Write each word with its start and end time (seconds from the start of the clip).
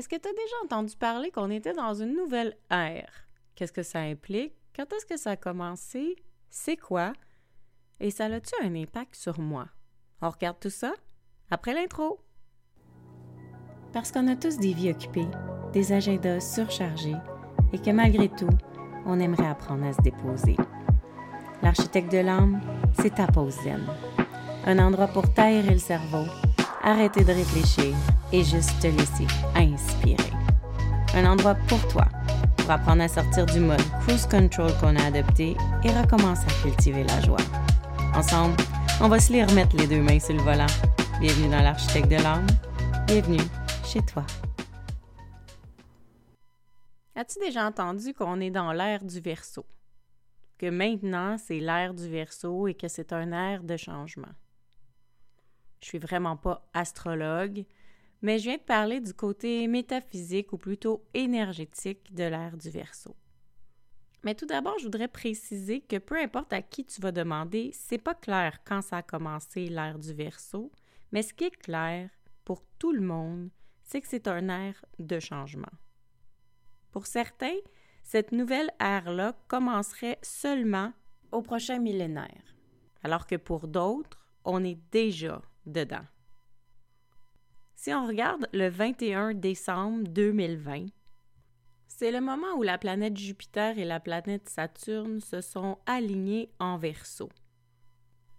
Est-ce 0.00 0.08
que 0.08 0.16
tu 0.16 0.28
as 0.30 0.32
déjà 0.32 0.54
entendu 0.64 0.96
parler 0.96 1.30
qu'on 1.30 1.50
était 1.50 1.74
dans 1.74 1.92
une 1.92 2.16
nouvelle 2.16 2.56
ère? 2.70 3.28
Qu'est-ce 3.54 3.70
que 3.70 3.82
ça 3.82 3.98
implique? 3.98 4.54
Quand 4.74 4.90
est-ce 4.94 5.04
que 5.04 5.18
ça 5.18 5.32
a 5.32 5.36
commencé? 5.36 6.16
C'est 6.48 6.78
quoi? 6.78 7.12
Et 8.00 8.10
ça 8.10 8.24
a-tu 8.24 8.54
un 8.64 8.74
impact 8.76 9.14
sur 9.14 9.38
moi? 9.38 9.66
On 10.22 10.30
regarde 10.30 10.56
tout 10.58 10.70
ça 10.70 10.94
après 11.50 11.74
l'intro. 11.74 12.18
Parce 13.92 14.10
qu'on 14.10 14.26
a 14.28 14.36
tous 14.36 14.56
des 14.56 14.72
vies 14.72 14.90
occupées, 14.90 15.28
des 15.74 15.92
agendas 15.92 16.40
surchargés 16.40 17.16
et 17.74 17.78
que 17.78 17.90
malgré 17.90 18.30
tout, 18.30 18.48
on 19.04 19.20
aimerait 19.20 19.48
apprendre 19.48 19.84
à 19.84 19.92
se 19.92 20.00
déposer. 20.00 20.56
L'architecte 21.62 22.10
de 22.10 22.20
l'âme, 22.20 22.58
c'est 22.94 23.16
ta 23.16 23.26
pause 23.26 23.60
zen. 23.64 23.86
Un 24.64 24.78
endroit 24.78 25.08
pour 25.08 25.30
t'aérer 25.34 25.74
le 25.74 25.78
cerveau, 25.78 26.24
arrêter 26.82 27.22
de 27.22 27.32
réfléchir 27.32 27.94
et 28.32 28.44
juste 28.44 28.80
te 28.80 28.86
laisser 28.86 29.26
inspirer. 29.54 30.30
Un 31.14 31.24
endroit 31.24 31.56
pour 31.68 31.86
toi, 31.88 32.06
pour 32.56 32.70
apprendre 32.70 33.02
à 33.02 33.08
sortir 33.08 33.46
du 33.46 33.60
mode 33.60 33.82
cruise 34.02 34.26
control 34.26 34.72
qu'on 34.80 34.96
a 34.96 35.06
adopté 35.06 35.56
et 35.82 35.90
recommencer 35.90 36.46
à 36.46 36.62
cultiver 36.62 37.04
la 37.04 37.20
joie. 37.20 37.38
Ensemble, 38.14 38.56
on 39.00 39.08
va 39.08 39.18
se 39.18 39.32
les 39.32 39.44
remettre 39.44 39.76
les 39.76 39.86
deux 39.86 40.02
mains 40.02 40.20
sur 40.20 40.34
le 40.34 40.42
volant. 40.42 40.66
Bienvenue 41.20 41.48
dans 41.48 41.62
l'architecte 41.62 42.08
de 42.08 42.16
l'âme. 42.16 42.46
Bienvenue 43.06 43.42
chez 43.84 44.00
toi. 44.02 44.24
As-tu 47.16 47.38
déjà 47.40 47.66
entendu 47.66 48.14
qu'on 48.14 48.40
est 48.40 48.50
dans 48.50 48.72
l'ère 48.72 49.04
du 49.04 49.20
verso? 49.20 49.66
Que 50.58 50.70
maintenant, 50.70 51.36
c'est 51.38 51.58
l'ère 51.58 51.92
du 51.92 52.08
verso 52.08 52.68
et 52.68 52.74
que 52.74 52.88
c'est 52.88 53.12
un 53.12 53.32
ère 53.32 53.62
de 53.62 53.76
changement? 53.76 54.28
Je 55.82 55.86
suis 55.86 55.98
vraiment 55.98 56.36
pas 56.36 56.68
astrologue, 56.74 57.64
mais 58.22 58.38
je 58.38 58.44
viens 58.44 58.56
de 58.56 58.62
parler 58.62 59.00
du 59.00 59.14
côté 59.14 59.66
métaphysique 59.66 60.52
ou 60.52 60.58
plutôt 60.58 61.04
énergétique 61.14 62.14
de 62.14 62.24
l'ère 62.24 62.56
du 62.56 62.70
verso. 62.70 63.16
Mais 64.22 64.34
tout 64.34 64.46
d'abord, 64.46 64.78
je 64.78 64.84
voudrais 64.84 65.08
préciser 65.08 65.80
que 65.80 65.96
peu 65.96 66.18
importe 66.18 66.52
à 66.52 66.60
qui 66.60 66.84
tu 66.84 67.00
vas 67.00 67.12
demander, 67.12 67.70
c'est 67.72 67.98
pas 67.98 68.14
clair 68.14 68.58
quand 68.64 68.82
ça 68.82 68.98
a 68.98 69.02
commencé 69.02 69.66
l'ère 69.68 69.98
du 69.98 70.12
verso, 70.12 70.70
mais 71.10 71.22
ce 71.22 71.32
qui 71.32 71.44
est 71.44 71.56
clair 71.56 72.10
pour 72.44 72.62
tout 72.78 72.92
le 72.92 73.00
monde, 73.00 73.50
c'est 73.82 74.00
que 74.00 74.08
c'est 74.08 74.28
un 74.28 74.48
ère 74.48 74.84
de 74.98 75.18
changement. 75.18 75.72
Pour 76.92 77.06
certains, 77.06 77.56
cette 78.02 78.32
nouvelle 78.32 78.70
ère-là 78.78 79.34
commencerait 79.48 80.18
seulement 80.22 80.92
au 81.32 81.42
prochain 81.42 81.78
millénaire, 81.78 82.54
alors 83.02 83.26
que 83.26 83.36
pour 83.36 83.68
d'autres, 83.68 84.30
on 84.44 84.64
est 84.64 84.78
déjà 84.90 85.40
dedans. 85.64 86.04
Si 87.82 87.94
on 87.94 88.06
regarde 88.06 88.46
le 88.52 88.68
21 88.68 89.32
décembre 89.32 90.06
2020, 90.08 90.88
c'est 91.88 92.10
le 92.10 92.20
moment 92.20 92.52
où 92.58 92.62
la 92.62 92.76
planète 92.76 93.16
Jupiter 93.16 93.78
et 93.78 93.86
la 93.86 94.00
planète 94.00 94.50
Saturne 94.50 95.18
se 95.20 95.40
sont 95.40 95.78
alignées 95.86 96.50
en 96.58 96.76
verso. 96.76 97.30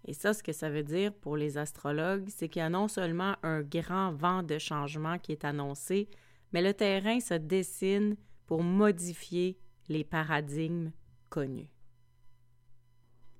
Et 0.06 0.14
ça, 0.14 0.36
ce 0.36 0.44
que 0.44 0.52
ça 0.52 0.70
veut 0.70 0.84
dire 0.84 1.12
pour 1.12 1.38
les 1.38 1.58
astrologues, 1.58 2.30
c'est 2.30 2.50
qu'il 2.50 2.60
y 2.60 2.64
a 2.64 2.70
non 2.70 2.88
seulement 2.88 3.34
un 3.42 3.64
grand 3.64 4.12
vent 4.12 4.44
de 4.44 4.60
changement 4.60 5.18
qui 5.18 5.32
est 5.32 5.44
annoncé, 5.44 6.08
mais 6.54 6.62
le 6.62 6.76
terrain 6.76 7.20
se 7.20 7.34
dessine 7.34 8.18
pour 8.46 8.62
modifier 8.62 9.58
les 9.90 10.04
paradigmes 10.04 10.92
connus. 11.32 11.72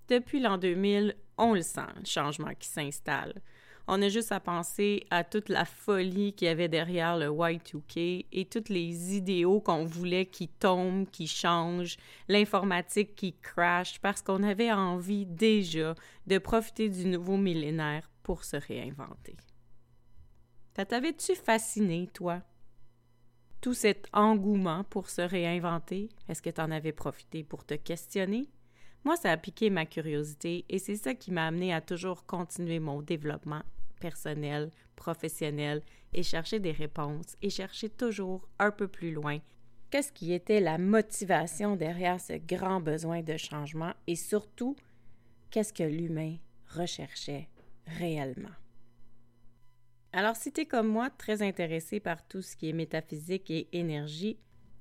Depuis 0.08 0.40
l'an 0.40 0.58
2000, 0.58 1.16
on 1.38 1.54
le 1.54 1.62
sent, 1.62 1.82
le 1.96 2.06
changement 2.06 2.56
qui 2.56 2.70
s'installe. 2.70 3.40
On 3.88 4.02
a 4.02 4.10
juste 4.10 4.32
à 4.32 4.40
penser 4.40 5.06
à 5.10 5.24
toute 5.24 5.50
la 5.50 5.66
folie 5.66 6.34
qu'il 6.34 6.48
y 6.48 6.52
avait 6.52 6.68
derrière 6.68 7.18
le 7.18 7.28
Y2K 7.28 8.26
et 8.32 8.46
toutes 8.46 8.70
les 8.70 9.16
idéaux 9.16 9.60
qu'on 9.60 9.86
voulait 9.86 10.26
qui 10.26 10.48
tombent, 10.48 11.10
qui 11.10 11.28
changent, 11.28 11.98
l'informatique 12.28 13.16
qui 13.16 13.34
crash 13.34 14.00
parce 14.00 14.22
qu'on 14.22 14.44
avait 14.44 14.72
envie 14.72 15.26
déjà 15.26 15.96
de 16.28 16.38
profiter 16.38 16.90
du 16.90 17.06
nouveau 17.06 17.38
millénaire 17.38 18.10
pour 18.24 18.44
se 18.44 18.58
réinventer. 18.58 19.36
Ça 20.76 20.86
t'avait-tu 20.86 21.36
fasciné, 21.36 22.08
toi? 22.14 22.42
tout 23.62 23.74
cet 23.76 24.08
engouement 24.12 24.84
pour 24.84 25.10
se 25.10 25.22
réinventer, 25.22 26.10
est-ce 26.28 26.42
que 26.42 26.50
tu 26.50 26.60
en 26.60 26.72
avais 26.72 26.92
profité 26.92 27.44
pour 27.44 27.64
te 27.64 27.76
questionner? 27.76 28.50
Moi, 29.04 29.16
ça 29.16 29.32
a 29.32 29.38
piqué 29.38 29.70
ma 29.70 29.86
curiosité 29.86 30.66
et 30.70 30.80
c'est 30.80 30.96
ça 30.96 31.14
qui 31.16 31.32
m'a 31.32 31.48
amené 31.48 31.74
à 31.74 31.82
toujours 31.82 32.26
continuer 32.26 32.80
mon 32.80 33.02
développement 33.02 33.64
personnel, 34.00 34.70
professionnel 34.96 35.82
et 36.14 36.24
chercher 36.24 36.60
des 36.60 36.72
réponses 36.72 37.36
et 37.42 37.50
chercher 37.50 37.90
toujours 37.90 38.48
un 38.60 38.72
peu 38.72 38.88
plus 38.88 39.12
loin 39.12 39.40
qu'est-ce 39.92 40.14
qui 40.14 40.32
était 40.32 40.62
la 40.62 40.78
motivation 40.78 41.76
derrière 41.76 42.20
ce 42.20 42.34
grand 42.34 42.80
besoin 42.80 43.22
de 43.22 43.36
changement 43.38 43.94
et 44.08 44.16
surtout 44.16 44.76
qu'est-ce 45.52 45.74
que 45.74 45.84
l'humain 45.84 46.38
recherchait 46.70 47.50
réellement. 47.86 48.56
Alors, 50.14 50.36
si 50.36 50.52
tu 50.52 50.62
es 50.62 50.66
comme 50.66 50.88
moi 50.88 51.10
très 51.10 51.42
intéressé 51.42 52.00
par 52.00 52.26
tout 52.26 52.42
ce 52.42 52.56
qui 52.56 52.70
est 52.70 52.74
métaphysique 52.74 53.52
et 53.52 53.68
énergie, 53.74 54.38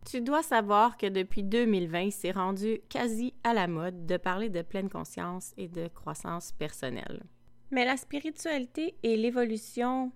tu 0.07 0.21
dois 0.21 0.43
savoir 0.43 0.97
que 0.97 1.07
depuis 1.07 1.43
2020, 1.43 2.11
c'est 2.11 2.31
rendu 2.31 2.81
quasi 2.89 3.35
à 3.45 3.55
la 3.55 3.67
mode 3.69 4.07
de 4.07 4.17
parler 4.17 4.49
de 4.49 4.63
pleine 4.63 4.89
conscience 4.89 5.53
et 5.57 5.69
de 5.69 5.89
croissance 5.89 6.53
personnelle. 6.53 7.23
Mais 7.71 7.85
la 7.85 7.97
spiritualité 7.97 8.97
et 9.03 9.17
l'évolution 9.17 10.13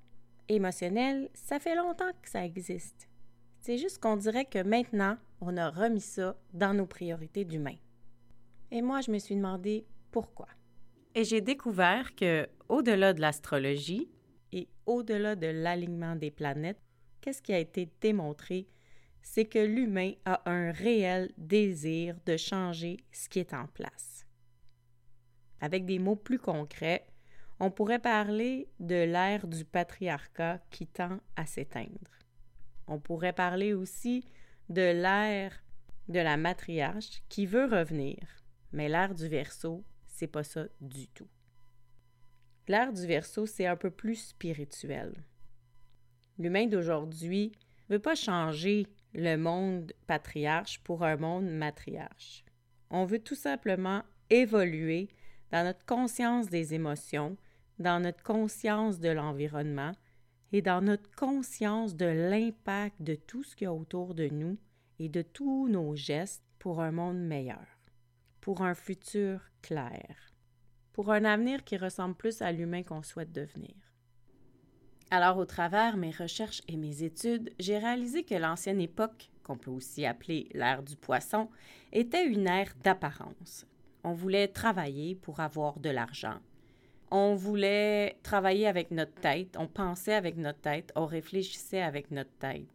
émotionnelle, 0.49 1.31
ça 1.34 1.59
fait 1.59 1.77
longtemps 1.77 2.11
que 2.22 2.28
ça 2.28 2.45
existe. 2.45 3.09
C'est 3.61 3.78
juste 3.78 3.99
qu'on 3.99 4.17
dirait 4.17 4.45
que 4.45 4.62
maintenant, 4.62 5.17
on 5.41 5.56
a 5.56 5.71
remis 5.71 6.01
ça 6.01 6.37
dans 6.53 6.75
nos 6.75 6.87
priorités 6.87 7.45
d'humain. 7.45 7.77
Et 8.71 8.83
moi, 8.83 9.01
je 9.01 9.11
me 9.11 9.19
suis 9.19 9.37
demandé 9.37 9.87
pourquoi. 10.11 10.49
Et 11.15 11.25
j'ai 11.25 11.41
découvert 11.41 12.15
que, 12.15 12.49
au-delà 12.69 13.12
de 13.12 13.21
l'astrologie, 13.21 14.11
et 14.53 14.69
au-delà 14.87 15.34
de 15.37 15.47
l'alignement 15.47 16.16
des 16.16 16.31
planètes, 16.31 16.81
qu'est-ce 17.21 17.43
qui 17.43 17.53
a 17.53 17.59
été 17.59 17.89
démontré? 18.01 18.69
C'est 19.27 19.47
que 19.47 19.59
l'humain 19.59 20.12
a 20.25 20.49
un 20.49 20.71
réel 20.71 21.33
désir 21.37 22.15
de 22.25 22.37
changer 22.37 22.99
ce 23.11 23.29
qui 23.29 23.41
est 23.41 23.53
en 23.53 23.67
place. 23.67 24.25
Avec 25.61 25.87
des 25.87 25.99
mots 25.99 26.15
plus 26.15 26.39
concrets, 26.39 27.07
on 27.59 27.71
pourrait 27.71 27.99
parler 27.99 28.69
de 28.79 28.95
l'ère 28.95 29.47
du 29.47 29.65
patriarcat 29.65 30.61
qui 30.71 30.87
tend 30.87 31.19
à 31.37 31.47
s'éteindre. 31.47 32.13
On 32.87 33.01
pourrait 33.01 33.33
parler 33.33 33.73
aussi 33.73 34.25
de 34.69 34.83
l'ère 34.83 35.65
de 36.09 36.21
la 36.21 36.37
matriarche 36.37 37.23
qui 37.29 37.47
veut 37.47 37.65
revenir, 37.65 38.19
mais 38.73 38.89
l'ère 38.89 39.15
du 39.15 39.27
verso, 39.27 39.83
c'est 40.07 40.27
pas 40.27 40.45
ça 40.45 40.67
du 40.81 41.09
tout. 41.09 41.29
L'ère 42.69 42.93
du 42.93 43.07
verso, 43.07 43.47
c'est 43.47 43.67
un 43.67 43.77
peu 43.77 43.91
plus 43.91 44.17
spirituel. 44.17 45.15
L'humain 46.39 46.67
d'aujourd'hui 46.67 47.53
ne 47.89 47.97
veut 47.97 48.03
pas 48.03 48.15
changer 48.15 48.87
le 49.15 49.37
monde 49.37 49.93
patriarche 50.07 50.81
pour 50.81 51.05
un 51.05 51.17
monde 51.17 51.47
matriarche. 51.47 52.45
On 52.91 53.05
veut 53.05 53.19
tout 53.19 53.35
simplement 53.35 54.03
évoluer 54.31 55.09
dans 55.51 55.65
notre 55.65 55.85
conscience 55.87 56.49
des 56.49 56.75
émotions, 56.75 57.37
dans 57.79 58.01
notre 58.01 58.23
conscience 58.23 59.01
de 59.01 59.09
l'environnement 59.09 59.93
et 60.53 60.63
dans 60.63 60.81
notre 60.81 61.11
conscience 61.15 61.97
de 61.97 62.07
l'impact 62.07 63.03
de 63.03 63.15
tout 63.15 63.43
ce 63.43 63.57
qu'il 63.57 63.65
y 63.65 63.69
a 63.69 63.73
autour 63.73 64.15
de 64.15 64.29
nous 64.29 64.59
et 64.99 65.09
de 65.09 65.23
tous 65.23 65.69
nos 65.69 65.95
gestes 65.97 66.45
pour 66.59 66.81
un 66.81 66.93
monde 66.93 67.19
meilleur, 67.19 67.67
pour 68.41 68.63
un 68.63 68.75
futur 68.75 69.41
clair 69.63 70.35
pour 70.95 71.11
un 71.11 71.25
avenir 71.25 71.65
qui 71.65 71.77
ressemble 71.77 72.15
plus 72.15 72.41
à 72.41 72.53
l'humain 72.53 72.85
qu'on 72.85 73.03
souhaite 73.03 73.33
devenir. 73.33 73.75
Alors, 75.10 75.38
au 75.38 75.44
travers 75.44 75.97
mes 75.97 76.10
recherches 76.10 76.62
et 76.69 76.76
mes 76.76 77.03
études, 77.03 77.50
j'ai 77.59 77.78
réalisé 77.78 78.25
que 78.25 78.34
l'ancienne 78.34 78.80
époque, 78.80 79.30
qu'on 79.42 79.56
peut 79.56 79.71
aussi 79.71 80.06
appeler 80.06 80.48
l'ère 80.54 80.83
du 80.83 80.97
poisson, 80.97 81.48
était 81.92 82.27
une 82.27 82.47
ère 82.47 82.74
d'apparence. 82.83 83.66
On 84.03 84.12
voulait 84.12 84.48
travailler 84.48 85.15
pour 85.15 85.41
avoir 85.41 85.78
de 85.78 85.91
l'argent. 85.91 86.39
On 87.10 87.34
voulait 87.34 88.18
travailler 88.22 88.66
avec 88.66 88.91
notre 88.91 89.15
tête, 89.15 89.56
on 89.59 89.68
pensait 89.68 90.15
avec 90.15 90.36
notre 90.36 90.60
tête, 90.60 90.91
on 90.97 91.07
réfléchissait 91.07 91.83
avec 91.83 92.10
notre 92.10 92.33
tête. 92.41 92.66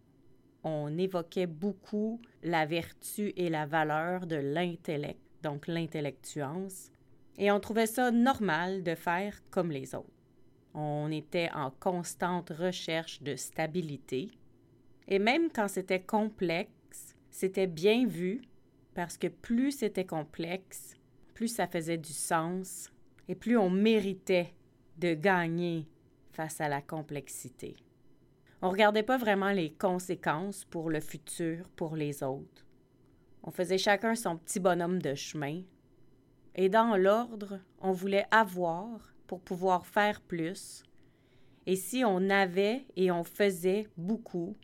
On 0.63 0.97
évoquait 0.97 1.47
beaucoup 1.47 2.21
la 2.43 2.65
vertu 2.65 3.33
et 3.35 3.49
la 3.49 3.65
valeur 3.65 4.27
de 4.27 4.37
l'intellect, 4.37 5.19
donc 5.43 5.67
l'intellectuance, 5.67 6.91
et 7.37 7.51
on 7.51 7.59
trouvait 7.59 7.85
ça 7.85 8.11
normal 8.11 8.83
de 8.83 8.95
faire 8.95 9.41
comme 9.49 9.71
les 9.71 9.95
autres. 9.95 10.18
On 10.81 11.11
était 11.11 11.49
en 11.53 11.71
constante 11.71 12.51
recherche 12.51 13.21
de 13.21 13.35
stabilité. 13.35 14.31
Et 15.09 15.19
même 15.19 15.49
quand 15.51 15.67
c'était 15.67 16.01
complexe, 16.01 17.17
c'était 17.29 17.67
bien 17.67 18.07
vu 18.07 18.41
parce 18.93 19.17
que 19.17 19.27
plus 19.27 19.71
c'était 19.71 20.05
complexe, 20.05 20.95
plus 21.33 21.49
ça 21.49 21.67
faisait 21.67 21.97
du 21.97 22.13
sens 22.13 22.89
et 23.27 23.35
plus 23.35 23.57
on 23.57 23.69
méritait 23.69 24.53
de 24.97 25.15
gagner 25.15 25.85
face 26.31 26.61
à 26.61 26.69
la 26.69 26.81
complexité. 26.81 27.75
On 28.61 28.69
regardait 28.69 29.03
pas 29.03 29.17
vraiment 29.17 29.51
les 29.51 29.73
conséquences 29.73 30.63
pour 30.63 30.89
le 30.89 31.01
futur, 31.01 31.67
pour 31.75 31.97
les 31.97 32.23
autres. 32.23 32.65
On 33.43 33.51
faisait 33.51 33.77
chacun 33.77 34.15
son 34.15 34.37
petit 34.37 34.61
bonhomme 34.61 35.01
de 35.01 35.13
chemin. 35.13 35.61
Et 36.55 36.69
dans 36.69 36.95
l'ordre, 36.95 37.59
on 37.81 37.91
voulait 37.91 38.25
avoir 38.31 39.13
pour 39.29 39.41
pouvoir 39.41 39.85
faire 39.85 40.21
plus. 40.21 40.81
Et 41.67 41.75
si 41.75 42.03
on 42.03 42.31
avait 42.31 42.87
et 42.95 43.11
on 43.11 43.23
faisait 43.23 43.87
beaucoup, 43.95 44.57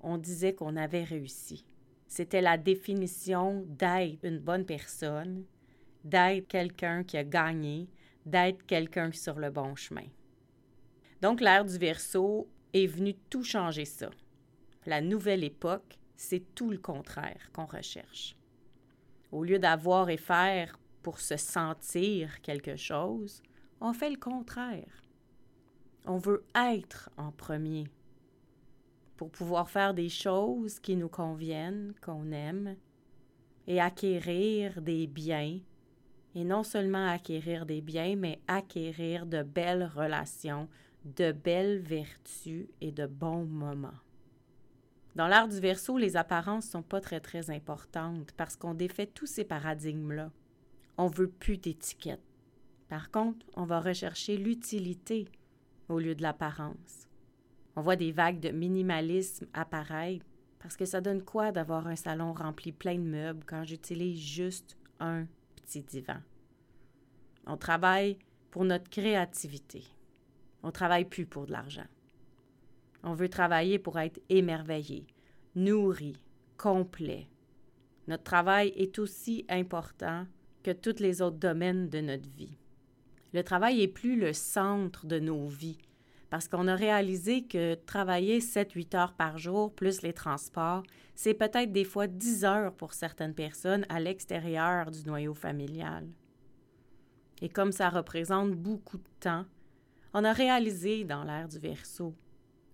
on 0.00 0.18
disait 0.18 0.54
qu'on 0.54 0.76
avait 0.76 1.02
réussi. 1.02 1.66
C'était 2.06 2.40
la 2.40 2.56
définition 2.56 3.66
d'être 3.66 4.22
une 4.22 4.38
bonne 4.38 4.64
personne, 4.64 5.44
d'être 6.04 6.46
quelqu'un 6.46 7.02
qui 7.02 7.16
a 7.16 7.24
gagné, 7.24 7.88
d'être 8.24 8.64
quelqu'un 8.66 9.10
sur 9.10 9.40
le 9.40 9.50
bon 9.50 9.74
chemin. 9.74 10.06
Donc 11.20 11.40
l'ère 11.40 11.64
du 11.64 11.76
Verseau 11.76 12.48
est 12.72 12.86
venue 12.86 13.16
tout 13.28 13.42
changer 13.42 13.84
ça. 13.84 14.10
La 14.86 15.00
nouvelle 15.00 15.42
époque, 15.42 15.98
c'est 16.14 16.54
tout 16.54 16.70
le 16.70 16.78
contraire 16.78 17.50
qu'on 17.52 17.66
recherche. 17.66 18.36
Au 19.32 19.42
lieu 19.42 19.58
d'avoir 19.58 20.08
et 20.08 20.16
faire 20.16 20.78
pour 21.02 21.18
se 21.18 21.36
sentir 21.36 22.40
quelque 22.42 22.76
chose, 22.76 23.42
on 23.80 23.92
fait 23.92 24.10
le 24.10 24.16
contraire. 24.16 25.02
On 26.06 26.18
veut 26.18 26.44
être 26.54 27.10
en 27.16 27.32
premier 27.32 27.84
pour 29.16 29.30
pouvoir 29.30 29.68
faire 29.68 29.94
des 29.94 30.08
choses 30.08 30.78
qui 30.78 30.96
nous 30.96 31.08
conviennent, 31.08 31.92
qu'on 32.00 32.30
aime, 32.30 32.76
et 33.66 33.80
acquérir 33.80 34.80
des 34.80 35.06
biens, 35.06 35.58
et 36.34 36.44
non 36.44 36.62
seulement 36.62 37.08
acquérir 37.08 37.66
des 37.66 37.80
biens, 37.80 38.14
mais 38.16 38.40
acquérir 38.46 39.26
de 39.26 39.42
belles 39.42 39.90
relations, 39.94 40.68
de 41.04 41.32
belles 41.32 41.80
vertus 41.80 42.68
et 42.80 42.92
de 42.92 43.06
bons 43.06 43.44
moments. 43.44 43.90
Dans 45.16 45.26
l'art 45.26 45.48
du 45.48 45.58
verso, 45.58 45.98
les 45.98 46.16
apparences 46.16 46.68
sont 46.68 46.82
pas 46.82 47.00
très 47.00 47.18
très 47.20 47.50
importantes 47.50 48.30
parce 48.36 48.56
qu'on 48.56 48.74
défait 48.74 49.06
tous 49.06 49.26
ces 49.26 49.44
paradigmes-là. 49.44 50.30
On 50.96 51.08
veut 51.08 51.28
plus 51.28 51.58
d'étiquette. 51.58 52.27
Par 52.88 53.10
contre, 53.10 53.46
on 53.54 53.64
va 53.64 53.80
rechercher 53.80 54.36
l'utilité 54.36 55.28
au 55.88 55.98
lieu 55.98 56.14
de 56.14 56.22
l'apparence. 56.22 57.06
On 57.76 57.82
voit 57.82 57.96
des 57.96 58.12
vagues 58.12 58.40
de 58.40 58.50
minimalisme 58.50 59.46
apparaître 59.52 60.24
parce 60.58 60.76
que 60.76 60.84
ça 60.84 61.00
donne 61.00 61.22
quoi 61.22 61.52
d'avoir 61.52 61.86
un 61.86 61.96
salon 61.96 62.32
rempli 62.32 62.72
plein 62.72 62.96
de 62.96 63.02
meubles 63.02 63.44
quand 63.46 63.64
j'utilise 63.64 64.18
juste 64.18 64.76
un 65.00 65.26
petit 65.56 65.82
divan? 65.82 66.18
On 67.46 67.56
travaille 67.56 68.18
pour 68.50 68.64
notre 68.64 68.90
créativité. 68.90 69.84
On 70.62 70.70
travaille 70.72 71.04
plus 71.04 71.26
pour 71.26 71.46
de 71.46 71.52
l'argent. 71.52 71.86
On 73.04 73.14
veut 73.14 73.28
travailler 73.28 73.78
pour 73.78 73.98
être 73.98 74.20
émerveillé, 74.28 75.06
nourri, 75.54 76.14
complet. 76.56 77.28
Notre 78.08 78.24
travail 78.24 78.72
est 78.76 78.98
aussi 78.98 79.44
important 79.48 80.26
que 80.62 80.72
tous 80.72 81.00
les 81.00 81.22
autres 81.22 81.36
domaines 81.36 81.88
de 81.88 82.00
notre 82.00 82.28
vie. 82.30 82.58
Le 83.32 83.42
travail 83.42 83.78
n'est 83.78 83.88
plus 83.88 84.18
le 84.18 84.32
centre 84.32 85.06
de 85.06 85.18
nos 85.18 85.46
vies 85.46 85.78
parce 86.30 86.48
qu'on 86.48 86.68
a 86.68 86.74
réalisé 86.74 87.44
que 87.44 87.74
travailler 87.74 88.40
7-8 88.40 88.96
heures 88.96 89.12
par 89.14 89.38
jour, 89.38 89.72
plus 89.74 90.02
les 90.02 90.12
transports, 90.12 90.82
c'est 91.14 91.34
peut-être 91.34 91.72
des 91.72 91.84
fois 91.84 92.06
10 92.06 92.44
heures 92.44 92.74
pour 92.74 92.92
certaines 92.92 93.34
personnes 93.34 93.86
à 93.88 93.98
l'extérieur 93.98 94.90
du 94.90 95.02
noyau 95.04 95.34
familial. 95.34 96.06
Et 97.40 97.48
comme 97.48 97.72
ça 97.72 97.88
représente 97.88 98.52
beaucoup 98.52 98.98
de 98.98 99.08
temps, 99.20 99.46
on 100.12 100.24
a 100.24 100.32
réalisé 100.32 101.04
dans 101.04 101.24
l'ère 101.24 101.48
du 101.48 101.58
Verseau 101.58 102.14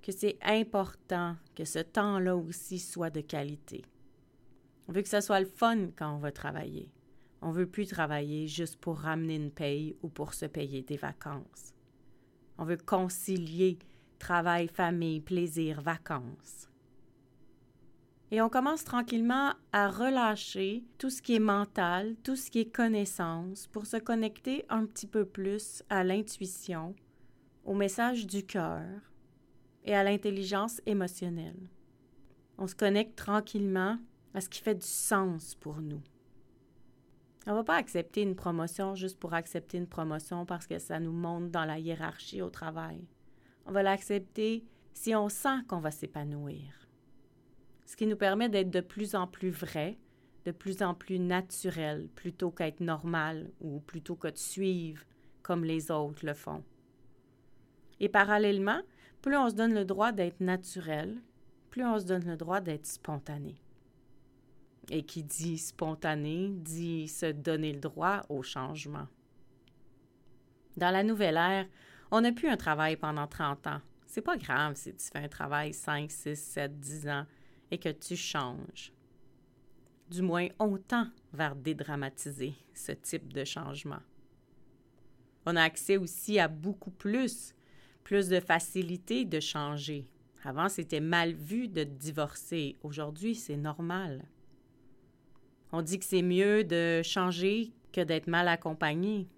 que 0.03 0.12
c'est 0.12 0.37
important 0.43 1.37
que 1.55 1.65
ce 1.65 1.79
temps-là 1.79 2.37
aussi 2.37 2.79
soit 2.79 3.11
de 3.11 3.21
qualité. 3.21 3.85
On 4.89 4.93
veut 4.93 5.03
que 5.03 5.09
ce 5.09 5.21
soit 5.21 5.41
le 5.41 5.47
fun 5.47 5.89
quand 5.97 6.15
on 6.15 6.19
va 6.19 6.31
travailler. 6.31 6.91
On 7.46 7.50
veut 7.50 7.67
plus 7.67 7.87
travailler 7.87 8.49
juste 8.49 8.79
pour 8.79 9.00
ramener 9.00 9.37
une 9.37 9.50
paye 9.50 9.99
ou 10.02 10.08
pour 10.08 10.32
se 10.32 10.46
payer 10.46 10.81
des 10.81 10.96
vacances. 10.96 11.75
On 12.56 12.64
veut 12.64 12.79
concilier 12.79 13.79
travail, 14.19 14.67
famille, 14.67 15.20
plaisir, 15.20 15.82
vacances. 15.82 16.70
Et 18.31 18.41
on 18.41 18.49
commence 18.49 18.82
tranquillement 18.85 19.52
à 19.73 19.91
relâcher 19.91 20.85
tout 20.96 21.11
ce 21.11 21.20
qui 21.20 21.35
est 21.35 21.38
mental, 21.38 22.17
tout 22.23 22.35
ce 22.35 22.50
qui 22.50 22.61
est 22.61 22.75
connaissance, 22.75 23.67
pour 23.67 23.85
se 23.85 23.99
connecter 23.99 24.64
un 24.70 24.87
petit 24.87 25.06
peu 25.06 25.26
plus 25.26 25.82
à 25.91 26.02
l'intuition, 26.02 26.96
au 27.67 27.75
message 27.75 28.26
du 28.26 28.43
cœur 28.46 28.87
et 29.85 29.94
à 29.94 30.02
l'intelligence 30.02 30.81
émotionnelle. 30.87 31.69
On 32.56 32.67
se 32.67 32.75
connecte 32.75 33.17
tranquillement 33.17 33.99
à 34.32 34.41
ce 34.41 34.49
qui 34.49 34.62
fait 34.62 34.76
du 34.76 34.87
sens 34.87 35.55
pour 35.56 35.82
nous. 35.82 36.00
On 37.46 37.50
ne 37.50 37.56
va 37.56 37.64
pas 37.64 37.76
accepter 37.76 38.23
une 38.23 38.37
promotion 38.37 38.94
juste 38.94 39.19
pour 39.19 39.35
accepter 39.35 39.76
une 39.76 39.87
promotion 39.87 40.46
parce 40.46 40.67
que 40.67 40.79
ça 40.79 40.99
nous 40.99 41.12
monte 41.12 41.50
dans 41.50 41.64
la 41.64 41.79
hiérarchie 41.79 42.41
au 42.41 42.49
travail. 42.49 43.06
On 43.67 43.73
va 43.73 43.82
l'accepter 43.82 44.64
si 44.94 45.14
on 45.14 45.29
sent 45.29 45.62
qu'on 45.69 45.81
va 45.81 45.91
s'épanouir. 45.91 46.88
Ce 47.85 47.96
qui 47.96 48.06
nous 48.06 48.17
permet 48.17 48.49
d'être 48.49 48.70
de 48.70 48.81
plus 48.81 49.14
en 49.14 49.26
plus 49.26 49.50
vrai, 49.50 49.99
de 50.46 50.52
plus 50.52 50.82
en 50.82 50.94
plus 50.94 51.19
naturel, 51.19 52.08
plutôt 52.14 52.50
qu'être 52.50 52.81
normal 52.81 53.50
ou 53.61 53.81
plutôt 53.81 54.17
que 54.17 54.29
de 54.29 54.38
suivre 54.38 55.02
comme 55.43 55.64
les 55.64 55.91
autres 55.91 56.25
le 56.25 56.35
font. 56.35 56.64
Et 58.00 58.08
parallèlement, 58.08 58.81
plus 59.20 59.37
on 59.37 59.50
se 59.50 59.55
donne 59.55 59.75
le 59.75 59.85
droit 59.85 60.12
d'être 60.12 60.41
naturel, 60.41 61.20
plus 61.70 61.85
on 61.85 61.99
se 61.99 62.05
donne 62.05 62.26
le 62.26 62.37
droit 62.37 62.61
d'être 62.61 62.87
spontané. 62.87 63.64
Et 64.91 65.05
qui 65.05 65.23
dit 65.23 65.59
spontané 65.59 66.51
dit 66.51 67.09
se 67.09 67.27
donner 67.27 67.73
le 67.73 67.81
droit 67.81 68.23
au 68.29 68.43
changement. 68.43 69.09
Dans 70.77 70.91
la 70.91 71.03
nouvelle 71.03 71.37
ère, 71.37 71.67
on 72.11 72.21
n'a 72.21 72.33
plus 72.33 72.49
un 72.49 72.57
travail 72.57 72.97
pendant 72.97 73.27
30 73.27 73.67
ans. 73.67 73.81
C'est 74.07 74.23
pas 74.23 74.37
grave 74.37 74.77
si 74.77 74.95
tu 74.95 75.07
fais 75.13 75.19
un 75.19 75.29
travail 75.29 75.73
5, 75.73 76.11
6, 76.11 76.37
7, 76.37 76.81
10 76.81 77.09
ans 77.09 77.27
et 77.71 77.79
que 77.79 77.89
tu 77.89 78.17
changes. 78.17 78.93
Du 80.11 80.23
moins, 80.23 80.49
on 80.59 80.77
tend 80.77 81.09
vers 81.33 81.57
dédramatiser 81.57 82.55
ce 82.75 82.93
type 82.93 83.33
de 83.33 83.45
changement. 83.45 84.03
On 85.47 85.57
a 85.57 85.63
accès 85.63 85.97
aussi 85.97 86.39
à 86.39 86.49
beaucoup 86.49 86.91
plus, 86.91 87.55
plus 88.03 88.29
de 88.29 88.41
facilité 88.41 89.25
de 89.25 89.41
changer. 89.41 90.07
Avant, 90.45 90.69
c'était 90.69 91.01
mal 91.01 91.33
vu 91.33 91.69
de 91.69 91.85
divorcer. 91.85 92.77
Aujourd'hui, 92.83 93.35
c'est 93.35 93.56
normal. 93.56 94.25
On 95.73 95.83
dit 95.83 95.99
que 95.99 96.05
c'est 96.05 96.23
mieux 96.23 96.65
de 96.65 97.03
changer 97.03 97.73
que 97.93 98.01
d'être 98.01 98.27
mal 98.27 98.49
accompagné. 98.49 99.29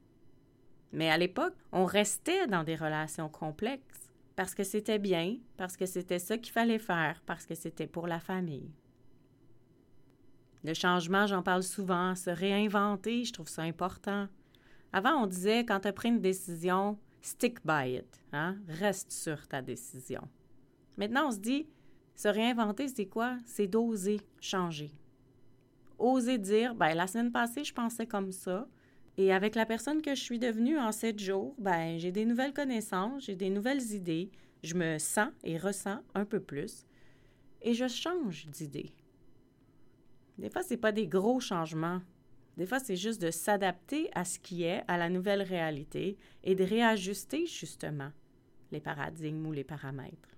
Mais 0.92 1.10
à 1.10 1.18
l'époque, 1.18 1.54
on 1.72 1.84
restait 1.84 2.46
dans 2.46 2.64
des 2.64 2.76
relations 2.76 3.28
complexes 3.28 4.12
parce 4.34 4.54
que 4.54 4.64
c'était 4.64 4.98
bien, 4.98 5.38
parce 5.56 5.76
que 5.76 5.86
c'était 5.86 6.18
ça 6.18 6.36
qu'il 6.38 6.52
fallait 6.52 6.78
faire, 6.78 7.22
parce 7.26 7.46
que 7.46 7.54
c'était 7.54 7.86
pour 7.86 8.06
la 8.06 8.20
famille. 8.20 8.70
Le 10.62 10.74
changement, 10.74 11.26
j'en 11.26 11.42
parle 11.42 11.62
souvent, 11.62 12.14
se 12.14 12.30
réinventer, 12.30 13.24
je 13.24 13.32
trouve 13.32 13.48
ça 13.48 13.62
important. 13.62 14.28
Avant, 14.92 15.22
on 15.22 15.26
disait, 15.26 15.64
quand 15.64 15.80
tu 15.80 15.88
as 15.88 15.92
pris 15.92 16.08
une 16.08 16.20
décision, 16.20 16.98
stick 17.22 17.64
by 17.64 17.96
it, 17.96 18.22
hein? 18.32 18.56
reste 18.68 19.12
sur 19.12 19.46
ta 19.48 19.62
décision. 19.62 20.22
Maintenant, 20.96 21.28
on 21.28 21.30
se 21.30 21.38
dit, 21.38 21.66
se 22.14 22.28
réinventer, 22.28 22.88
c'est 22.88 23.06
quoi? 23.06 23.36
C'est 23.44 23.66
d'oser 23.66 24.20
changer 24.40 24.90
oser 25.98 26.38
dire, 26.38 26.74
ben, 26.74 26.94
la 26.94 27.06
semaine 27.06 27.32
passée, 27.32 27.64
je 27.64 27.74
pensais 27.74 28.06
comme 28.06 28.32
ça. 28.32 28.68
Et 29.18 29.32
avec 29.32 29.54
la 29.54 29.64
personne 29.64 30.02
que 30.02 30.14
je 30.14 30.20
suis 30.20 30.38
devenue 30.38 30.78
en 30.78 30.92
sept 30.92 31.18
jours, 31.18 31.54
ben, 31.58 31.98
j'ai 31.98 32.12
des 32.12 32.24
nouvelles 32.24 32.52
connaissances, 32.52 33.24
j'ai 33.24 33.36
des 33.36 33.48
nouvelles 33.48 33.92
idées, 33.92 34.30
je 34.62 34.74
me 34.74 34.98
sens 34.98 35.30
et 35.42 35.56
ressens 35.56 36.00
un 36.14 36.24
peu 36.24 36.40
plus 36.40 36.86
et 37.62 37.74
je 37.74 37.88
change 37.88 38.46
d'idée. 38.46 38.92
Des 40.38 40.50
fois, 40.50 40.62
ce 40.62 40.70
n'est 40.70 40.80
pas 40.80 40.92
des 40.92 41.06
gros 41.06 41.40
changements. 41.40 42.00
Des 42.56 42.66
fois, 42.66 42.78
c'est 42.78 42.96
juste 42.96 43.20
de 43.20 43.30
s'adapter 43.30 44.08
à 44.14 44.24
ce 44.24 44.38
qui 44.38 44.64
est, 44.64 44.82
à 44.88 44.96
la 44.96 45.08
nouvelle 45.08 45.42
réalité 45.42 46.16
et 46.44 46.54
de 46.54 46.64
réajuster 46.64 47.46
justement 47.46 48.10
les 48.72 48.80
paradigmes 48.80 49.46
ou 49.46 49.52
les 49.52 49.64
paramètres. 49.64 50.36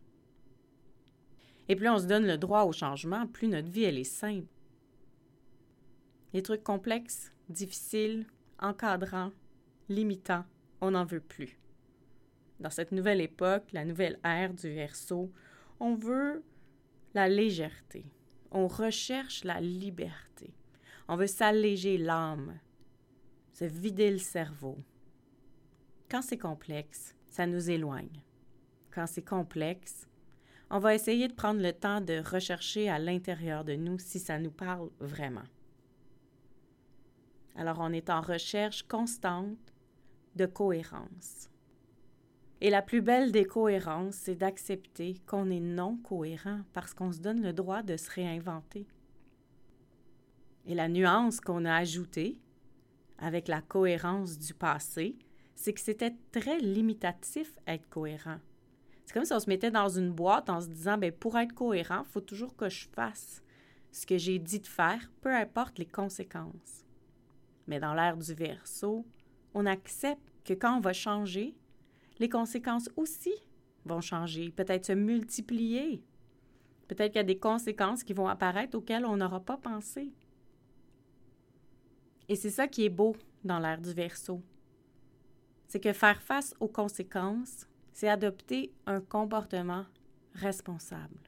Et 1.69 1.77
plus 1.77 1.89
on 1.89 1.99
se 1.99 2.07
donne 2.07 2.27
le 2.27 2.39
droit 2.39 2.63
au 2.63 2.73
changement, 2.73 3.27
plus 3.27 3.49
notre 3.49 3.69
vie, 3.69 3.85
elle 3.85 3.99
est 3.99 4.05
simple. 4.05 4.47
Les 6.33 6.43
trucs 6.43 6.63
complexes, 6.63 7.33
difficiles, 7.49 8.27
encadrants, 8.59 9.33
limitants, 9.89 10.45
on 10.81 10.91
n'en 10.91 11.05
veut 11.05 11.21
plus. 11.21 11.59
Dans 12.61 12.71
cette 12.71 12.93
nouvelle 12.93 13.21
époque, 13.21 13.73
la 13.73 13.85
nouvelle 13.85 14.19
ère 14.25 14.53
du 14.53 14.69
verso, 14.69 15.33
on 15.81 15.95
veut 15.95 16.43
la 17.15 17.29
légèreté. 17.29 18.05
On 18.51 18.67
recherche 18.67 19.45
la 19.45 19.61
liberté. 19.61 20.55
On 21.09 21.17
veut 21.17 21.27
s'alléger 21.27 21.97
l'âme, 21.97 22.59
se 23.55 23.65
vider 23.65 24.11
le 24.11 24.19
cerveau. 24.19 24.77
Quand 26.11 26.23
c'est 26.23 26.39
complexe, 26.39 27.15
ça 27.27 27.47
nous 27.47 27.71
éloigne. 27.71 28.23
Quand 28.91 29.07
c'est 29.07 29.23
complexe, 29.23 30.09
on 30.71 30.79
va 30.79 30.95
essayer 30.95 31.29
de 31.29 31.35
prendre 31.35 31.63
le 31.63 31.73
temps 31.73 32.01
de 32.01 32.23
rechercher 32.31 32.91
à 32.91 32.99
l'intérieur 32.99 33.65
de 33.65 33.75
nous 33.75 33.99
si 33.99 34.19
ça 34.19 34.39
nous 34.39 34.51
parle 34.51 34.91
vraiment. 35.01 35.45
Alors 37.59 37.79
on 37.81 37.93
est 37.93 38.09
en 38.09 38.21
recherche 38.21 38.85
constante 38.85 39.59
de 40.37 40.47
cohérence. 40.47 41.51
Et 42.61 42.71
la 42.71 42.83
plus 42.83 43.03
belle 43.03 43.33
des 43.33 43.45
cohérences, 43.45 44.15
c'est 44.15 44.37
d'accepter 44.37 45.17
qu'on 45.27 45.51
est 45.51 45.59
non 45.59 45.97
cohérent 45.97 46.61
parce 46.73 46.95
qu'on 46.95 47.11
se 47.11 47.19
donne 47.19 47.43
le 47.43 47.53
droit 47.53 47.83
de 47.83 47.97
se 47.97 48.11
réinventer. 48.13 48.87
Et 50.67 50.77
la 50.77 50.89
nuance 50.89 51.41
qu'on 51.41 51.65
a 51.65 51.75
ajoutée 51.75 52.39
avec 53.19 53.49
la 53.49 53.61
cohérence 53.61 54.39
du 54.39 54.55
passé, 54.55 55.19
c'est 55.57 55.73
que 55.73 55.81
c'était 55.81 56.15
très 56.31 56.61
limitatif 56.61 57.59
être 57.67 57.89
cohérent. 57.89 58.39
C'est 59.05 59.15
comme 59.15 59.25
si 59.25 59.33
on 59.33 59.41
se 59.41 59.51
mettait 59.51 59.73
dans 59.73 59.89
une 59.89 60.13
boîte 60.13 60.49
en 60.49 60.61
se 60.61 60.69
disant, 60.69 60.97
ben 60.97 61.11
pour 61.11 61.37
être 61.37 61.55
cohérent, 61.55 62.05
il 62.07 62.13
faut 62.13 62.21
toujours 62.21 62.55
que 62.55 62.69
je 62.69 62.87
fasse 62.95 63.43
ce 63.91 64.07
que 64.07 64.17
j'ai 64.17 64.39
dit 64.39 64.61
de 64.61 64.67
faire, 64.67 65.11
peu 65.23 65.35
importe 65.35 65.81
les 65.81 65.87
conséquences. 65.87 66.85
Mais 67.69 67.79
dans 67.79 67.95
l'ère 67.95 68.17
du 68.17 68.35
verso, 68.35 69.07
on 69.55 69.67
accepte 69.67 70.33
que 70.45 70.55
quand 70.55 70.79
on 70.79 70.81
va 70.81 70.95
changer, 70.95 71.55
les 72.19 72.29
conséquences 72.29 72.91
aussi 72.97 73.35
vont 73.85 74.01
changer, 74.01 74.51
peut-être 74.51 74.87
se 74.87 74.93
multiplier. 74.93 76.03
Peut-être 76.89 77.13
qu'il 77.13 77.19
y 77.19 77.21
a 77.21 77.25
des 77.25 77.39
conséquences 77.39 78.03
qui 78.03 78.15
vont 78.15 78.27
apparaître 78.27 78.77
auxquelles 78.77 79.05
on 79.05 79.19
n'aura 79.19 79.41
pas 79.41 79.59
pensé. 79.59 80.11
Et 82.29 82.37
c'est 82.37 82.51
ça 82.51 82.67
qui 82.67 82.87
est 82.87 82.91
beau 82.91 83.15
dans 83.45 83.59
l'ère 83.59 83.81
du 83.81 83.93
verso. 83.93 84.43
C'est 85.67 85.81
que 85.81 85.93
faire 85.93 86.23
face 86.23 86.55
aux 86.61 86.69
conséquences, 86.69 87.67
c'est 87.93 88.09
adopter 88.09 88.73
un 88.87 89.03
comportement 89.03 89.85
responsable. 90.33 91.21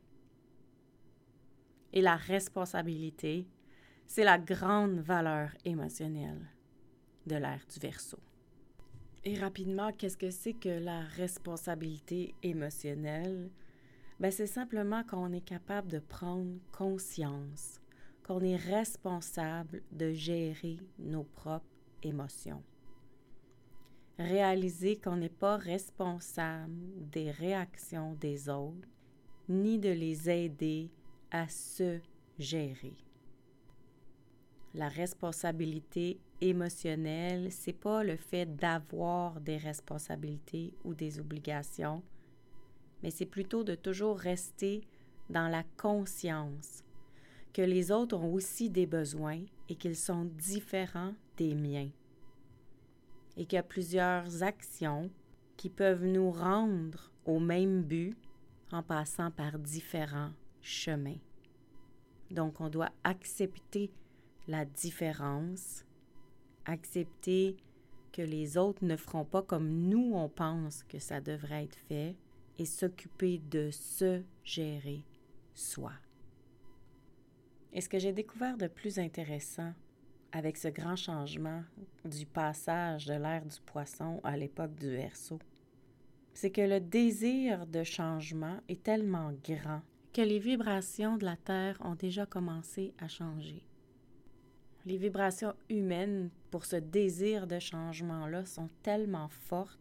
Et 1.93 2.01
la 2.01 2.17
responsabilité, 2.17 3.47
c'est 4.11 4.25
la 4.25 4.39
grande 4.39 4.99
valeur 4.99 5.51
émotionnelle 5.65 6.45
de 7.29 7.37
l'ère 7.37 7.65
du 7.73 7.79
verso. 7.79 8.19
Et 9.25 9.39
rapidement, 9.39 9.93
qu'est-ce 9.93 10.17
que 10.17 10.33
c'est 10.33 10.55
que 10.55 10.69
la 10.69 11.03
responsabilité 11.03 12.35
émotionnelle? 12.43 13.53
Ben, 14.19 14.33
c'est 14.33 14.49
simplement 14.49 15.05
qu'on 15.05 15.33
est 15.33 15.45
capable 15.45 15.87
de 15.87 16.01
prendre 16.01 16.59
conscience, 16.73 17.81
qu'on 18.27 18.41
est 18.41 18.57
responsable 18.57 19.81
de 19.93 20.13
gérer 20.13 20.79
nos 20.99 21.23
propres 21.23 21.71
émotions. 22.03 22.65
Réaliser 24.19 24.97
qu'on 24.97 25.19
n'est 25.19 25.29
pas 25.29 25.57
responsable 25.57 26.75
des 27.13 27.31
réactions 27.31 28.15
des 28.15 28.49
autres, 28.49 28.89
ni 29.49 29.79
de 29.79 29.91
les 29.91 30.29
aider 30.29 30.91
à 31.31 31.47
se 31.47 32.01
gérer. 32.41 32.97
La 34.75 34.89
responsabilité 34.89 36.21
émotionnelle, 36.41 37.51
c'est 37.51 37.73
pas 37.73 38.05
le 38.05 38.17
fait 38.17 38.47
d'avoir 38.57 39.41
des 39.41 39.57
responsabilités 39.57 40.73
ou 40.85 40.95
des 40.95 41.19
obligations, 41.19 42.03
mais 43.03 43.11
c'est 43.11 43.27
plutôt 43.27 43.65
de 43.65 43.75
toujours 43.75 44.19
rester 44.19 44.83
dans 45.29 45.49
la 45.49 45.65
conscience 45.77 46.85
que 47.53 47.63
les 47.63 47.91
autres 47.91 48.17
ont 48.17 48.33
aussi 48.33 48.71
des 48.71 48.87
besoins 48.87 49.43
et 49.69 49.75
qu'ils 49.75 49.97
sont 49.97 50.25
différents 50.25 51.15
des 51.37 51.55
miens. 51.55 51.91
Et 53.37 53.47
qu'il 53.47 53.57
y 53.57 53.59
a 53.59 53.65
plusieurs 53.65 54.43
actions 54.45 55.11
qui 55.57 55.69
peuvent 55.69 56.05
nous 56.05 56.31
rendre 56.31 57.11
au 57.25 57.41
même 57.41 57.83
but 57.83 58.17
en 58.71 58.83
passant 58.83 59.31
par 59.33 59.59
différents 59.59 60.31
chemins. 60.63 61.19
Donc 62.31 62.61
on 62.61 62.69
doit 62.69 62.91
accepter 63.03 63.91
la 64.49 64.65
différence, 64.65 65.85
accepter 66.65 67.57
que 68.13 68.23
les 68.23 68.57
autres 68.57 68.85
ne 68.85 68.97
feront 68.97 69.25
pas 69.25 69.43
comme 69.43 69.89
nous 69.89 70.13
on 70.15 70.29
pense 70.29 70.83
que 70.85 70.99
ça 70.99 71.21
devrait 71.21 71.65
être 71.65 71.79
fait 71.89 72.17
et 72.59 72.65
s'occuper 72.65 73.39
de 73.39 73.71
se 73.71 74.23
gérer 74.45 75.05
soi. 75.55 75.93
Et 77.73 77.81
ce 77.81 77.89
que 77.89 77.99
j'ai 77.99 78.13
découvert 78.13 78.57
de 78.57 78.67
plus 78.67 78.99
intéressant 78.99 79.73
avec 80.33 80.57
ce 80.57 80.69
grand 80.69 80.97
changement 80.97 81.63
du 82.05 82.27
passage 82.27 83.07
de 83.07 83.15
l'ère 83.15 83.45
du 83.45 83.61
poisson 83.65 84.21
à 84.25 84.37
l'époque 84.37 84.75
du 84.75 84.91
verso, 84.91 85.39
c'est 86.35 86.51
que 86.51 86.61
le 86.61 86.81
désir 86.81 87.67
de 87.67 87.85
changement 87.85 88.59
est 88.69 88.83
tellement 88.83 89.33
grand 89.45 89.83
que 90.13 90.23
les 90.23 90.39
vibrations 90.39 91.17
de 91.17 91.25
la 91.25 91.37
Terre 91.37 91.77
ont 91.81 91.95
déjà 91.95 92.27
commencé 92.27 92.93
à 92.99 93.09
changer. 93.09 93.63
Les 94.87 94.97
vibrations 94.97 95.55
humaines 95.69 96.31
pour 96.51 96.65
ce 96.65 96.77
désir 96.77 97.47
de 97.47 97.59
changement-là 97.59 98.47
sont 98.47 98.71
tellement 98.83 99.29
fortes 99.29 99.79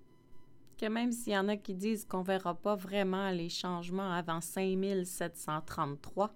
que 0.77 0.85
même 0.85 1.11
s'il 1.11 1.33
y 1.33 1.37
en 1.37 1.47
a 1.47 1.57
qui 1.57 1.73
disent 1.73 2.05
qu'on 2.05 2.19
ne 2.19 2.25
verra 2.25 2.55
pas 2.55 2.75
vraiment 2.75 3.31
les 3.31 3.49
changements 3.49 4.11
avant 4.11 4.39
5733, 4.39 6.33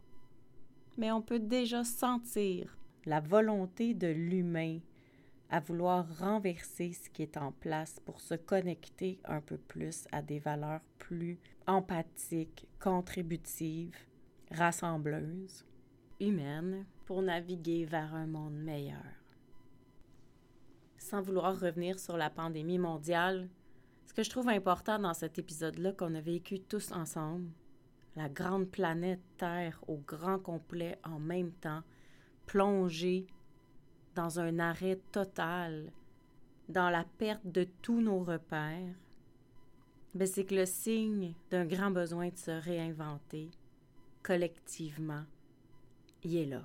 mais 0.97 1.11
on 1.11 1.21
peut 1.21 1.39
déjà 1.39 1.83
sentir 1.83 2.77
la 3.05 3.19
volonté 3.19 3.93
de 3.93 4.07
l'humain 4.07 4.79
à 5.49 5.59
vouloir 5.59 6.05
renverser 6.19 6.93
ce 6.93 7.09
qui 7.09 7.21
est 7.21 7.37
en 7.37 7.51
place 7.51 7.99
pour 8.05 8.19
se 8.19 8.33
connecter 8.33 9.19
un 9.25 9.39
peu 9.39 9.57
plus 9.57 10.05
à 10.11 10.21
des 10.21 10.39
valeurs 10.39 10.81
plus 10.99 11.39
empathiques, 11.67 12.67
contributives, 12.79 13.95
rassembleuses, 14.51 15.65
humaines, 16.27 16.85
pour 17.05 17.21
naviguer 17.21 17.85
vers 17.85 18.13
un 18.13 18.25
monde 18.25 18.55
meilleur. 18.55 19.03
Sans 20.97 21.21
vouloir 21.21 21.59
revenir 21.59 21.99
sur 21.99 22.17
la 22.17 22.29
pandémie 22.29 22.79
mondiale, 22.79 23.49
ce 24.05 24.13
que 24.13 24.23
je 24.23 24.29
trouve 24.29 24.49
important 24.49 24.99
dans 24.99 25.13
cet 25.13 25.37
épisode-là 25.37 25.91
qu'on 25.93 26.15
a 26.15 26.21
vécu 26.21 26.59
tous 26.59 26.91
ensemble, 26.91 27.49
la 28.15 28.29
grande 28.29 28.69
planète 28.69 29.21
Terre 29.37 29.83
au 29.87 29.97
grand 29.97 30.39
complet 30.39 30.97
en 31.03 31.19
même 31.19 31.51
temps, 31.51 31.81
plongée 32.45 33.25
dans 34.15 34.39
un 34.39 34.59
arrêt 34.59 34.99
total, 35.11 35.91
dans 36.69 36.89
la 36.89 37.03
perte 37.17 37.45
de 37.45 37.67
tous 37.81 38.01
nos 38.01 38.19
repères, 38.19 38.95
ben 40.13 40.27
c'est 40.27 40.45
que 40.45 40.55
le 40.55 40.65
signe 40.65 41.33
d'un 41.49 41.65
grand 41.65 41.91
besoin 41.91 42.29
de 42.29 42.37
se 42.37 42.51
réinventer 42.51 43.49
collectivement, 44.21 45.23
il 46.23 46.37
est 46.37 46.45
là. 46.45 46.63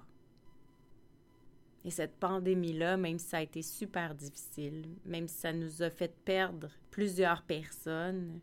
Et 1.84 1.90
cette 1.90 2.16
pandémie-là, 2.16 2.96
même 2.96 3.18
si 3.18 3.28
ça 3.28 3.38
a 3.38 3.42
été 3.42 3.62
super 3.62 4.14
difficile, 4.14 4.86
même 5.04 5.28
si 5.28 5.38
ça 5.38 5.52
nous 5.52 5.82
a 5.82 5.90
fait 5.90 6.14
perdre 6.24 6.70
plusieurs 6.90 7.42
personnes, 7.42 8.40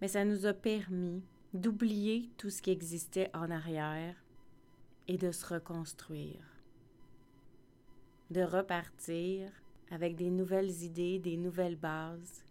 mais 0.00 0.08
ça 0.08 0.24
nous 0.24 0.46
a 0.46 0.52
permis 0.52 1.22
d'oublier 1.52 2.30
tout 2.36 2.48
ce 2.48 2.62
qui 2.62 2.70
existait 2.70 3.30
en 3.34 3.50
arrière 3.50 4.14
et 5.08 5.18
de 5.18 5.32
se 5.32 5.46
reconstruire, 5.46 6.44
de 8.30 8.42
repartir 8.42 9.50
avec 9.90 10.14
des 10.14 10.30
nouvelles 10.30 10.82
idées, 10.82 11.18
des 11.18 11.36
nouvelles 11.36 11.76
bases, 11.76 12.44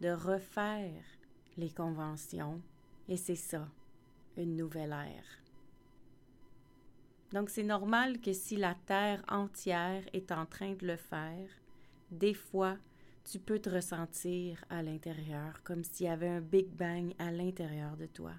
de 0.00 0.10
refaire 0.10 1.02
les 1.56 1.70
conventions, 1.70 2.60
et 3.08 3.16
c'est 3.16 3.34
ça, 3.34 3.68
une 4.36 4.56
nouvelle 4.56 4.92
ère. 4.92 5.45
Donc 7.32 7.50
c'est 7.50 7.62
normal 7.62 8.20
que 8.20 8.32
si 8.32 8.56
la 8.56 8.74
Terre 8.86 9.24
entière 9.28 10.02
est 10.12 10.30
en 10.30 10.46
train 10.46 10.74
de 10.74 10.86
le 10.86 10.96
faire, 10.96 11.48
des 12.10 12.34
fois, 12.34 12.76
tu 13.24 13.40
peux 13.40 13.58
te 13.58 13.68
ressentir 13.68 14.64
à 14.70 14.82
l'intérieur, 14.82 15.60
comme 15.64 15.82
s'il 15.82 16.06
y 16.06 16.08
avait 16.08 16.28
un 16.28 16.40
Big 16.40 16.68
Bang 16.68 17.12
à 17.18 17.32
l'intérieur 17.32 17.96
de 17.96 18.06
toi. 18.06 18.32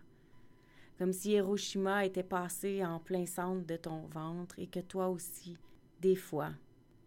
Comme 0.98 1.12
si 1.12 1.32
Hiroshima 1.32 2.06
était 2.06 2.24
passé 2.24 2.84
en 2.84 3.00
plein 3.00 3.26
centre 3.26 3.68
de 3.68 3.76
ton 3.76 4.08
ventre 4.08 4.58
et 4.58 4.68
que 4.68 4.80
toi 4.80 5.10
aussi, 5.10 5.58
des 6.02 6.16
fois, 6.16 6.52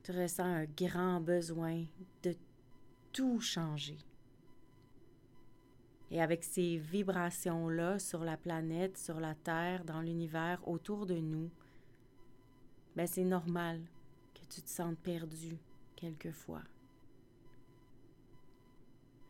tu 0.03 0.13
ressens 0.13 0.45
un 0.45 0.65
grand 0.65 1.21
besoin 1.21 1.85
de 2.23 2.35
tout 3.13 3.41
changer. 3.41 3.99
Et 6.11 6.21
avec 6.21 6.45
ces 6.45 6.77
vibrations-là 6.77 7.99
sur 7.99 8.25
la 8.25 8.37
planète, 8.37 8.99
sur 8.99 9.21
la 9.21 9.35
Terre, 9.35 9.85
dans 9.85 10.01
l'univers, 10.01 10.61
autour 10.69 11.07
de 11.07 11.17
nous, 11.17 11.51
ben 12.97 13.07
c'est 13.07 13.25
normal 13.25 13.81
que 14.35 14.45
tu 14.49 14.63
te 14.63 14.71
sentes 14.71 14.99
perdu 14.99 15.59
quelquefois. 15.97 16.63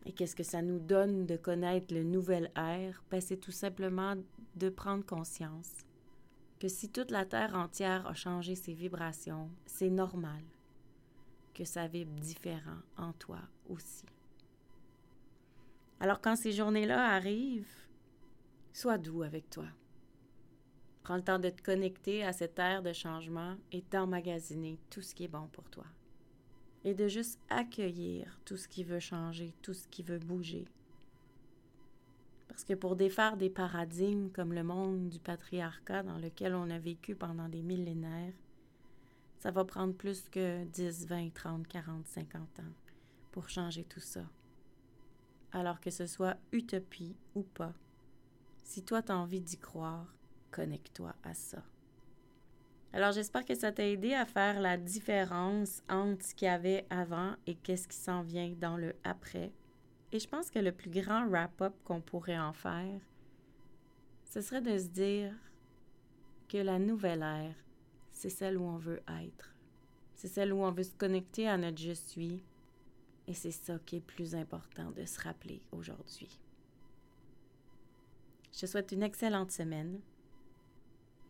Et 0.05 0.13
qu'est-ce 0.13 0.35
que 0.35 0.43
ça 0.43 0.61
nous 0.61 0.79
donne 0.79 1.25
de 1.25 1.37
connaître 1.37 1.93
le 1.93 2.03
nouvel 2.03 2.51
air? 2.55 3.03
Ben 3.11 3.21
c'est 3.21 3.37
tout 3.37 3.51
simplement 3.51 4.15
de 4.55 4.69
prendre 4.69 5.05
conscience 5.05 5.85
que 6.59 6.67
si 6.67 6.89
toute 6.89 7.11
la 7.11 7.25
Terre 7.25 7.55
entière 7.55 8.07
a 8.07 8.13
changé 8.13 8.55
ses 8.55 8.73
vibrations, 8.73 9.49
c'est 9.65 9.89
normal 9.89 10.43
que 11.53 11.65
ça 11.65 11.87
vibre 11.87 12.19
différent 12.19 12.79
en 12.97 13.13
toi 13.13 13.39
aussi. 13.69 14.05
Alors 15.99 16.21
quand 16.21 16.35
ces 16.35 16.51
journées-là 16.51 17.13
arrivent, 17.13 17.81
Sois 18.73 18.97
doux 18.97 19.23
avec 19.23 19.49
toi. 19.49 19.65
Prends 21.11 21.17
le 21.17 21.23
temps 21.25 21.39
de 21.39 21.49
te 21.49 21.61
connecter 21.61 22.23
à 22.23 22.31
cette 22.31 22.57
ère 22.57 22.81
de 22.81 22.93
changement 22.93 23.57
et 23.73 23.83
d'emmagasiner 23.91 24.79
tout 24.89 25.01
ce 25.01 25.13
qui 25.13 25.25
est 25.25 25.27
bon 25.27 25.49
pour 25.51 25.69
toi. 25.69 25.83
Et 26.85 26.93
de 26.93 27.09
juste 27.09 27.37
accueillir 27.49 28.39
tout 28.45 28.55
ce 28.55 28.69
qui 28.69 28.85
veut 28.85 29.01
changer, 29.01 29.53
tout 29.61 29.73
ce 29.73 29.89
qui 29.89 30.03
veut 30.03 30.19
bouger. 30.19 30.63
Parce 32.47 32.63
que 32.63 32.75
pour 32.75 32.95
défaire 32.95 33.35
des 33.35 33.49
paradigmes 33.49 34.29
comme 34.29 34.53
le 34.53 34.63
monde 34.63 35.09
du 35.09 35.19
patriarcat 35.19 36.03
dans 36.03 36.17
lequel 36.17 36.55
on 36.55 36.69
a 36.69 36.79
vécu 36.79 37.13
pendant 37.13 37.49
des 37.49 37.61
millénaires, 37.61 38.33
ça 39.39 39.51
va 39.51 39.65
prendre 39.65 39.93
plus 39.93 40.29
que 40.29 40.63
10, 40.63 41.07
20, 41.07 41.33
30, 41.33 41.67
40, 41.67 42.07
50 42.07 42.41
ans 42.61 42.73
pour 43.33 43.49
changer 43.49 43.83
tout 43.83 43.99
ça. 43.99 44.23
Alors 45.51 45.81
que 45.81 45.91
ce 45.91 46.05
soit 46.05 46.37
utopie 46.53 47.17
ou 47.35 47.43
pas, 47.43 47.73
si 48.63 48.81
toi 48.81 49.01
tu 49.01 49.11
as 49.11 49.17
envie 49.17 49.41
d'y 49.41 49.57
croire, 49.57 50.07
connecte-toi 50.51 51.13
à 51.23 51.33
ça. 51.33 51.63
Alors 52.93 53.13
j'espère 53.13 53.45
que 53.45 53.55
ça 53.55 53.71
t'a 53.71 53.87
aidé 53.87 54.13
à 54.13 54.25
faire 54.25 54.59
la 54.59 54.77
différence 54.77 55.81
entre 55.89 56.25
ce 56.25 56.35
qu'il 56.35 56.47
y 56.47 56.49
avait 56.49 56.85
avant 56.89 57.35
et 57.47 57.55
qu'est-ce 57.55 57.87
qui 57.87 57.97
s'en 57.97 58.21
vient 58.21 58.53
dans 58.59 58.75
le 58.75 58.95
après. 59.03 59.51
Et 60.11 60.19
je 60.19 60.27
pense 60.27 60.51
que 60.51 60.59
le 60.59 60.73
plus 60.73 60.89
grand 60.89 61.25
wrap-up 61.27 61.73
qu'on 61.85 62.01
pourrait 62.01 62.39
en 62.39 62.51
faire, 62.51 62.99
ce 64.25 64.41
serait 64.41 64.61
de 64.61 64.77
se 64.77 64.87
dire 64.87 65.33
que 66.49 66.57
la 66.57 66.79
nouvelle 66.79 67.21
ère, 67.21 67.55
c'est 68.11 68.29
celle 68.29 68.57
où 68.57 68.63
on 68.63 68.77
veut 68.77 69.01
être. 69.21 69.55
C'est 70.15 70.27
celle 70.27 70.51
où 70.51 70.63
on 70.63 70.71
veut 70.71 70.83
se 70.83 70.95
connecter 70.95 71.47
à 71.47 71.57
notre 71.57 71.81
je 71.81 71.93
suis. 71.93 72.43
Et 73.27 73.33
c'est 73.33 73.51
ça 73.51 73.79
qui 73.85 73.97
est 73.97 74.01
plus 74.01 74.35
important 74.35 74.91
de 74.91 75.05
se 75.05 75.21
rappeler 75.21 75.61
aujourd'hui. 75.71 76.39
Je 78.53 78.59
te 78.59 78.65
souhaite 78.65 78.91
une 78.91 79.03
excellente 79.03 79.51
semaine. 79.51 80.01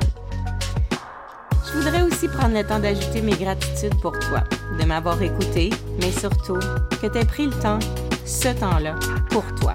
Je 1.66 1.73
voudrais 1.73 2.02
aussi 2.02 2.28
prendre 2.28 2.54
le 2.54 2.64
temps 2.64 2.78
d'ajouter 2.78 3.23
mes 3.23 3.35
gratitudes 3.35 4.00
pour 4.00 4.16
toi, 4.18 4.44
de 4.78 4.85
m'avoir 4.85 5.20
écouté, 5.20 5.70
mais 6.00 6.12
surtout 6.12 6.61
que 7.02 7.06
tu 7.06 7.18
aies 7.18 7.25
pris 7.25 7.46
le 7.46 7.52
temps, 7.52 7.78
ce 8.25 8.49
temps-là, 8.49 8.94
pour 9.30 9.44
toi. 9.56 9.75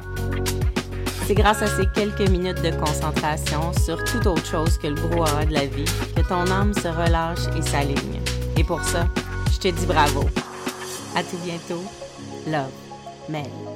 C'est 1.28 1.36
grâce 1.36 1.62
à 1.62 1.68
ces 1.68 1.88
quelques 1.94 2.30
minutes 2.30 2.62
de 2.62 2.72
concentration 2.72 3.74
sur 3.74 4.04
toute 4.04 4.26
autre 4.26 4.46
chose 4.46 4.78
que 4.78 4.88
le 4.88 4.96
brouhaha 4.96 5.46
de 5.46 5.54
la 5.54 5.66
vie 5.66 5.86
que 6.16 6.22
ton 6.22 6.50
âme 6.52 6.74
se 6.74 6.88
relâche 6.88 7.48
et 7.58 7.62
s'aligne. 7.62 8.22
Et 8.58 8.64
pour 8.64 8.84
ça, 8.84 9.08
je 9.52 9.60
te 9.60 9.68
dis 9.70 9.86
bravo. 9.86 10.26
À 11.16 11.24
tout 11.24 11.38
bientôt. 11.46 11.84
Love, 12.48 12.72
Mel. 13.28 13.71